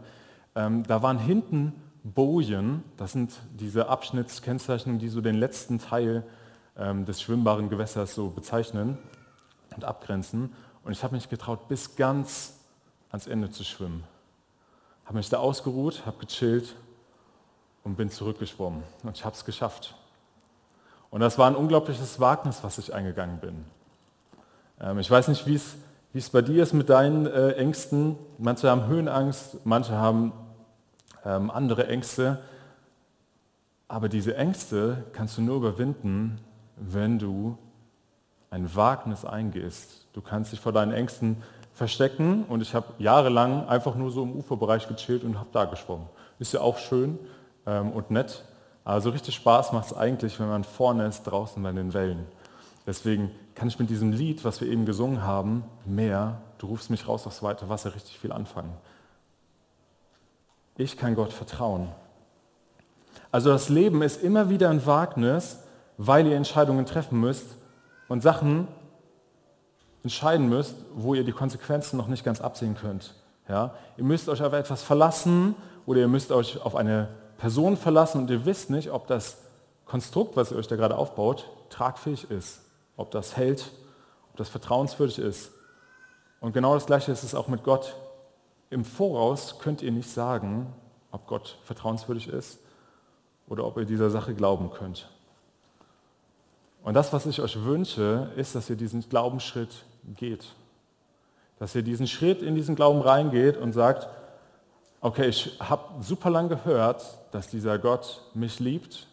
ähm, 0.55 0.83
da 0.83 1.01
waren 1.01 1.17
hinten 1.17 1.73
Bojen, 2.03 2.83
das 2.97 3.13
sind 3.13 3.39
diese 3.53 3.89
Abschnittskennzeichnungen, 3.89 4.99
die 4.99 5.09
so 5.09 5.21
den 5.21 5.35
letzten 5.35 5.79
Teil 5.79 6.23
ähm, 6.77 7.05
des 7.05 7.21
schwimmbaren 7.21 7.69
Gewässers 7.69 8.13
so 8.13 8.29
bezeichnen 8.29 8.97
und 9.75 9.83
abgrenzen. 9.83 10.53
Und 10.83 10.91
ich 10.91 11.03
habe 11.03 11.15
mich 11.15 11.29
getraut, 11.29 11.67
bis 11.67 11.95
ganz 11.95 12.59
ans 13.09 13.27
Ende 13.27 13.49
zu 13.49 13.63
schwimmen. 13.63 14.03
Habe 15.05 15.17
mich 15.17 15.29
da 15.29 15.37
ausgeruht, 15.37 16.05
habe 16.05 16.17
gechillt 16.25 16.75
und 17.87 17.95
bin 17.95 18.09
zurückgeschwommen. 18.09 18.83
Und 19.03 19.15
ich 19.15 19.23
habe 19.23 19.33
es 19.33 19.45
geschafft. 19.45 19.95
Und 21.09 21.21
das 21.21 21.37
war 21.37 21.47
ein 21.47 21.55
unglaubliches 21.55 22.19
Wagnis, 22.19 22.61
was 22.61 22.77
ich 22.79 22.93
eingegangen 22.93 23.39
bin. 23.39 23.63
Ähm, 24.81 24.99
ich 24.99 25.09
weiß 25.09 25.29
nicht, 25.29 25.47
wie 25.47 25.55
es 25.55 26.29
bei 26.29 26.41
dir 26.41 26.63
ist 26.63 26.73
mit 26.73 26.89
deinen 26.89 27.27
äh, 27.27 27.51
Ängsten. 27.51 28.17
Manche 28.39 28.69
haben 28.69 28.87
Höhenangst, 28.87 29.65
manche 29.65 29.93
haben 29.93 30.33
ähm, 31.23 31.49
andere 31.49 31.87
Ängste. 31.87 32.39
Aber 33.87 34.09
diese 34.09 34.35
Ängste 34.35 35.05
kannst 35.13 35.37
du 35.37 35.41
nur 35.41 35.55
überwinden, 35.55 36.41
wenn 36.75 37.19
du 37.19 37.57
ein 38.49 38.75
Wagnis 38.75 39.23
eingehst. 39.23 40.07
Du 40.11 40.19
kannst 40.19 40.51
dich 40.51 40.59
vor 40.59 40.73
deinen 40.73 40.91
Ängsten 40.91 41.41
verstecken 41.73 42.43
und 42.49 42.59
ich 42.61 42.75
habe 42.75 42.87
jahrelang 42.97 43.65
einfach 43.69 43.95
nur 43.95 44.11
so 44.11 44.23
im 44.23 44.35
Uferbereich 44.35 44.89
gechillt 44.89 45.23
und 45.23 45.39
habe 45.39 45.49
da 45.53 45.63
geschwommen. 45.63 46.07
Ist 46.37 46.51
ja 46.51 46.59
auch 46.59 46.79
schön 46.79 47.17
ähm, 47.67 47.91
und 47.91 48.09
nett, 48.09 48.43
aber 48.83 49.01
so 49.01 49.09
richtig 49.09 49.35
Spaß 49.35 49.73
macht 49.73 49.87
es 49.87 49.97
eigentlich, 49.97 50.39
wenn 50.39 50.47
man 50.47 50.63
vorne 50.63 51.05
ist, 51.05 51.23
draußen 51.23 51.61
bei 51.61 51.73
den 51.73 51.93
Wellen. 51.93 52.25
Deswegen 52.87 53.31
kann 53.53 53.67
ich 53.67 53.77
mit 53.77 53.89
diesem 53.89 54.13
Lied, 54.13 54.45
was 54.45 54.61
wir 54.61 54.69
eben 54.69 54.85
gesungen 54.85 55.23
haben, 55.23 55.65
mehr, 55.85 56.41
du 56.57 56.67
rufst 56.67 56.89
mich 56.89 57.05
raus 57.07 57.27
aufs 57.27 57.43
weite 57.43 57.67
Wasser, 57.67 57.93
richtig 57.93 58.17
viel 58.17 58.31
anfangen. 58.31 58.71
Ich 60.77 60.95
kann 60.95 61.15
Gott 61.15 61.33
vertrauen. 61.33 61.89
Also 63.29 63.49
das 63.49 63.67
Leben 63.67 64.01
ist 64.01 64.23
immer 64.23 64.49
wieder 64.49 64.69
ein 64.69 64.85
Wagnis, 64.85 65.59
weil 65.97 66.27
ihr 66.27 66.37
Entscheidungen 66.37 66.85
treffen 66.85 67.19
müsst 67.19 67.45
und 68.07 68.23
Sachen 68.23 68.67
entscheiden 70.03 70.47
müsst, 70.47 70.75
wo 70.95 71.13
ihr 71.13 71.25
die 71.25 71.33
Konsequenzen 71.33 71.97
noch 71.97 72.07
nicht 72.07 72.23
ganz 72.23 72.39
absehen 72.39 72.75
könnt. 72.75 73.15
Ja? 73.49 73.73
Ihr 73.97 74.05
müsst 74.05 74.29
euch 74.29 74.41
auf 74.41 74.53
etwas 74.53 74.81
verlassen 74.81 75.55
oder 75.85 75.99
ihr 75.99 76.07
müsst 76.07 76.31
euch 76.31 76.61
auf 76.61 76.75
eine 76.75 77.09
Person 77.37 77.77
verlassen 77.77 78.21
und 78.21 78.29
ihr 78.29 78.45
wisst 78.45 78.69
nicht, 78.69 78.91
ob 78.91 79.07
das 79.07 79.37
Konstrukt, 79.85 80.35
was 80.35 80.51
ihr 80.51 80.57
euch 80.57 80.67
da 80.67 80.75
gerade 80.75 80.97
aufbaut, 80.97 81.49
tragfähig 81.69 82.29
ist, 82.29 82.61
ob 82.97 83.11
das 83.11 83.37
hält, 83.37 83.71
ob 84.31 84.37
das 84.37 84.49
vertrauenswürdig 84.49 85.19
ist. 85.19 85.51
Und 86.39 86.53
genau 86.53 86.73
das 86.73 86.85
Gleiche 86.85 87.11
ist 87.11 87.23
es 87.23 87.35
auch 87.35 87.47
mit 87.47 87.63
Gott. 87.63 87.95
Im 88.69 88.83
Voraus 88.83 89.59
könnt 89.59 89.81
ihr 89.81 89.91
nicht 89.91 90.09
sagen, 90.09 90.73
ob 91.11 91.25
Gott 91.27 91.57
vertrauenswürdig 91.63 92.27
ist 92.27 92.59
oder 93.47 93.65
ob 93.65 93.77
ihr 93.77 93.85
dieser 93.85 94.09
Sache 94.09 94.33
glauben 94.33 94.71
könnt. 94.71 95.09
Und 96.83 96.93
das, 96.93 97.11
was 97.13 97.25
ich 97.25 97.41
euch 97.41 97.63
wünsche, 97.63 98.31
ist, 98.35 98.55
dass 98.55 98.69
ihr 98.69 98.75
diesen 98.75 99.07
Glaubensschritt 99.07 99.83
geht. 100.15 100.45
Dass 101.59 101.75
ihr 101.75 101.81
diesen 101.81 102.07
Schritt 102.07 102.41
in 102.41 102.55
diesen 102.55 102.75
Glauben 102.75 103.01
reingeht 103.01 103.57
und 103.57 103.73
sagt, 103.73 104.07
okay, 105.01 105.27
ich 105.27 105.57
habe 105.59 106.03
super 106.03 106.29
lang 106.29 106.49
gehört, 106.49 107.03
dass 107.31 107.47
dieser 107.47 107.79
Gott 107.79 108.21
mich 108.33 108.59
liebt 108.59 109.07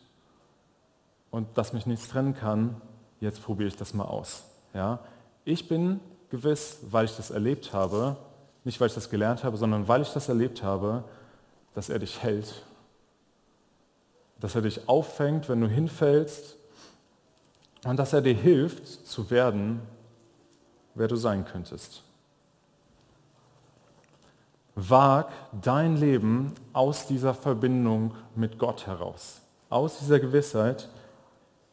und 1.30 1.46
dass 1.56 1.72
mich 1.72 1.86
nichts 1.86 2.08
trennen 2.08 2.34
kann. 2.34 2.80
Jetzt 3.20 3.42
probiere 3.42 3.68
ich 3.68 3.76
das 3.76 3.94
mal 3.94 4.04
aus. 4.04 4.44
Ja? 4.72 5.00
Ich 5.44 5.68
bin 5.68 6.00
gewiss, 6.30 6.78
weil 6.90 7.04
ich 7.04 7.16
das 7.16 7.30
erlebt 7.30 7.72
habe, 7.72 8.16
nicht 8.64 8.80
weil 8.80 8.88
ich 8.88 8.94
das 8.94 9.10
gelernt 9.10 9.44
habe, 9.44 9.56
sondern 9.56 9.88
weil 9.88 10.02
ich 10.02 10.12
das 10.12 10.28
erlebt 10.28 10.62
habe, 10.62 11.04
dass 11.74 11.88
er 11.88 11.98
dich 11.98 12.22
hält 12.22 12.64
dass 14.44 14.54
er 14.54 14.60
dich 14.60 14.90
auffängt, 14.90 15.48
wenn 15.48 15.62
du 15.62 15.68
hinfällst 15.68 16.56
und 17.84 17.96
dass 17.96 18.12
er 18.12 18.20
dir 18.20 18.34
hilft 18.34 18.86
zu 19.06 19.30
werden, 19.30 19.80
wer 20.94 21.08
du 21.08 21.16
sein 21.16 21.46
könntest. 21.46 22.02
Wag 24.76 25.28
dein 25.62 25.96
Leben 25.96 26.52
aus 26.72 27.06
dieser 27.06 27.34
Verbindung 27.34 28.14
mit 28.34 28.58
Gott 28.58 28.86
heraus, 28.86 29.40
aus 29.70 29.98
dieser 29.98 30.18
Gewissheit, 30.18 30.88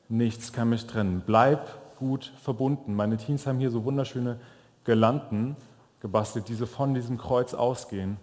nichts 0.07 0.53
kann 0.53 0.69
mich 0.69 0.85
trennen. 0.85 1.23
Bleib 1.25 1.67
gut 1.97 2.31
verbunden. 2.41 2.95
Meine 2.95 3.17
Teens 3.17 3.47
haben 3.47 3.59
hier 3.59 3.71
so 3.71 3.85
wunderschöne 3.85 4.39
Girlanden 4.83 5.55
gebastelt, 5.99 6.47
die 6.49 6.55
so 6.55 6.65
von 6.65 6.93
diesem 6.93 7.17
Kreuz 7.17 7.53
ausgehen. 7.53 8.17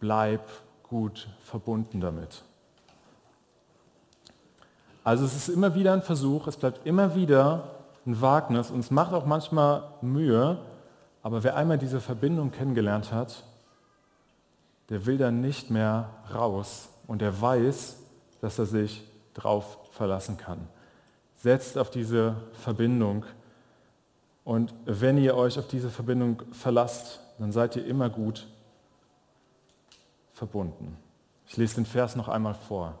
Bleib 0.00 0.42
gut 0.82 1.28
verbunden 1.42 2.00
damit. 2.00 2.42
Also 5.04 5.24
es 5.24 5.34
ist 5.36 5.48
immer 5.48 5.74
wieder 5.74 5.92
ein 5.92 6.02
Versuch, 6.02 6.46
es 6.46 6.56
bleibt 6.56 6.86
immer 6.86 7.14
wieder 7.14 7.70
ein 8.06 8.20
Wagnis 8.20 8.70
und 8.70 8.80
es 8.80 8.90
macht 8.90 9.12
auch 9.12 9.26
manchmal 9.26 9.84
Mühe, 10.02 10.58
aber 11.22 11.42
wer 11.44 11.56
einmal 11.56 11.78
diese 11.78 12.00
Verbindung 12.00 12.50
kennengelernt 12.50 13.12
hat, 13.12 13.44
der 14.88 15.06
will 15.06 15.18
dann 15.18 15.40
nicht 15.40 15.70
mehr 15.70 16.10
raus 16.32 16.88
und 17.06 17.22
er 17.22 17.40
weiß, 17.40 17.96
dass 18.40 18.58
er 18.58 18.66
sich 18.66 19.04
drauf 19.34 19.78
verlassen 19.92 20.36
kann. 20.36 20.68
Setzt 21.36 21.78
auf 21.78 21.90
diese 21.90 22.36
Verbindung 22.52 23.24
und 24.44 24.74
wenn 24.86 25.18
ihr 25.18 25.36
euch 25.36 25.58
auf 25.58 25.68
diese 25.68 25.90
Verbindung 25.90 26.42
verlasst, 26.52 27.20
dann 27.38 27.52
seid 27.52 27.76
ihr 27.76 27.84
immer 27.84 28.08
gut 28.08 28.48
verbunden. 30.32 30.96
Ich 31.46 31.56
lese 31.56 31.76
den 31.76 31.86
Vers 31.86 32.16
noch 32.16 32.28
einmal 32.28 32.54
vor. 32.54 32.98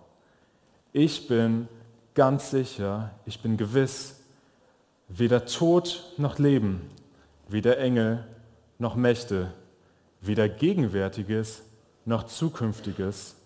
Ich 0.92 1.26
bin 1.28 1.68
ganz 2.14 2.50
sicher, 2.50 3.12
ich 3.24 3.40
bin 3.40 3.56
gewiss, 3.56 4.20
weder 5.08 5.46
Tod 5.46 6.12
noch 6.18 6.38
Leben, 6.38 6.90
weder 7.48 7.78
Engel 7.78 8.26
noch 8.78 8.94
Mächte, 8.94 9.52
weder 10.20 10.48
Gegenwärtiges 10.48 11.62
noch 12.08 12.24
Zukünftiges, 12.24 13.36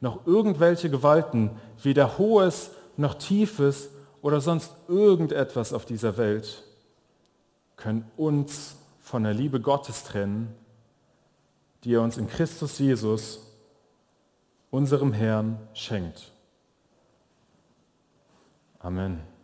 noch 0.00 0.26
irgendwelche 0.26 0.88
Gewalten, 0.88 1.50
weder 1.82 2.16
Hohes 2.16 2.70
noch 2.96 3.14
Tiefes 3.14 3.90
oder 4.22 4.40
sonst 4.40 4.72
irgendetwas 4.88 5.72
auf 5.72 5.84
dieser 5.84 6.16
Welt 6.16 6.62
können 7.76 8.08
uns 8.16 8.76
von 9.00 9.24
der 9.24 9.34
Liebe 9.34 9.60
Gottes 9.60 10.04
trennen, 10.04 10.54
die 11.84 11.94
er 11.94 12.02
uns 12.02 12.16
in 12.16 12.28
Christus 12.28 12.78
Jesus, 12.78 13.40
unserem 14.70 15.12
Herrn, 15.12 15.58
schenkt. 15.74 16.32
Amen. 18.78 19.35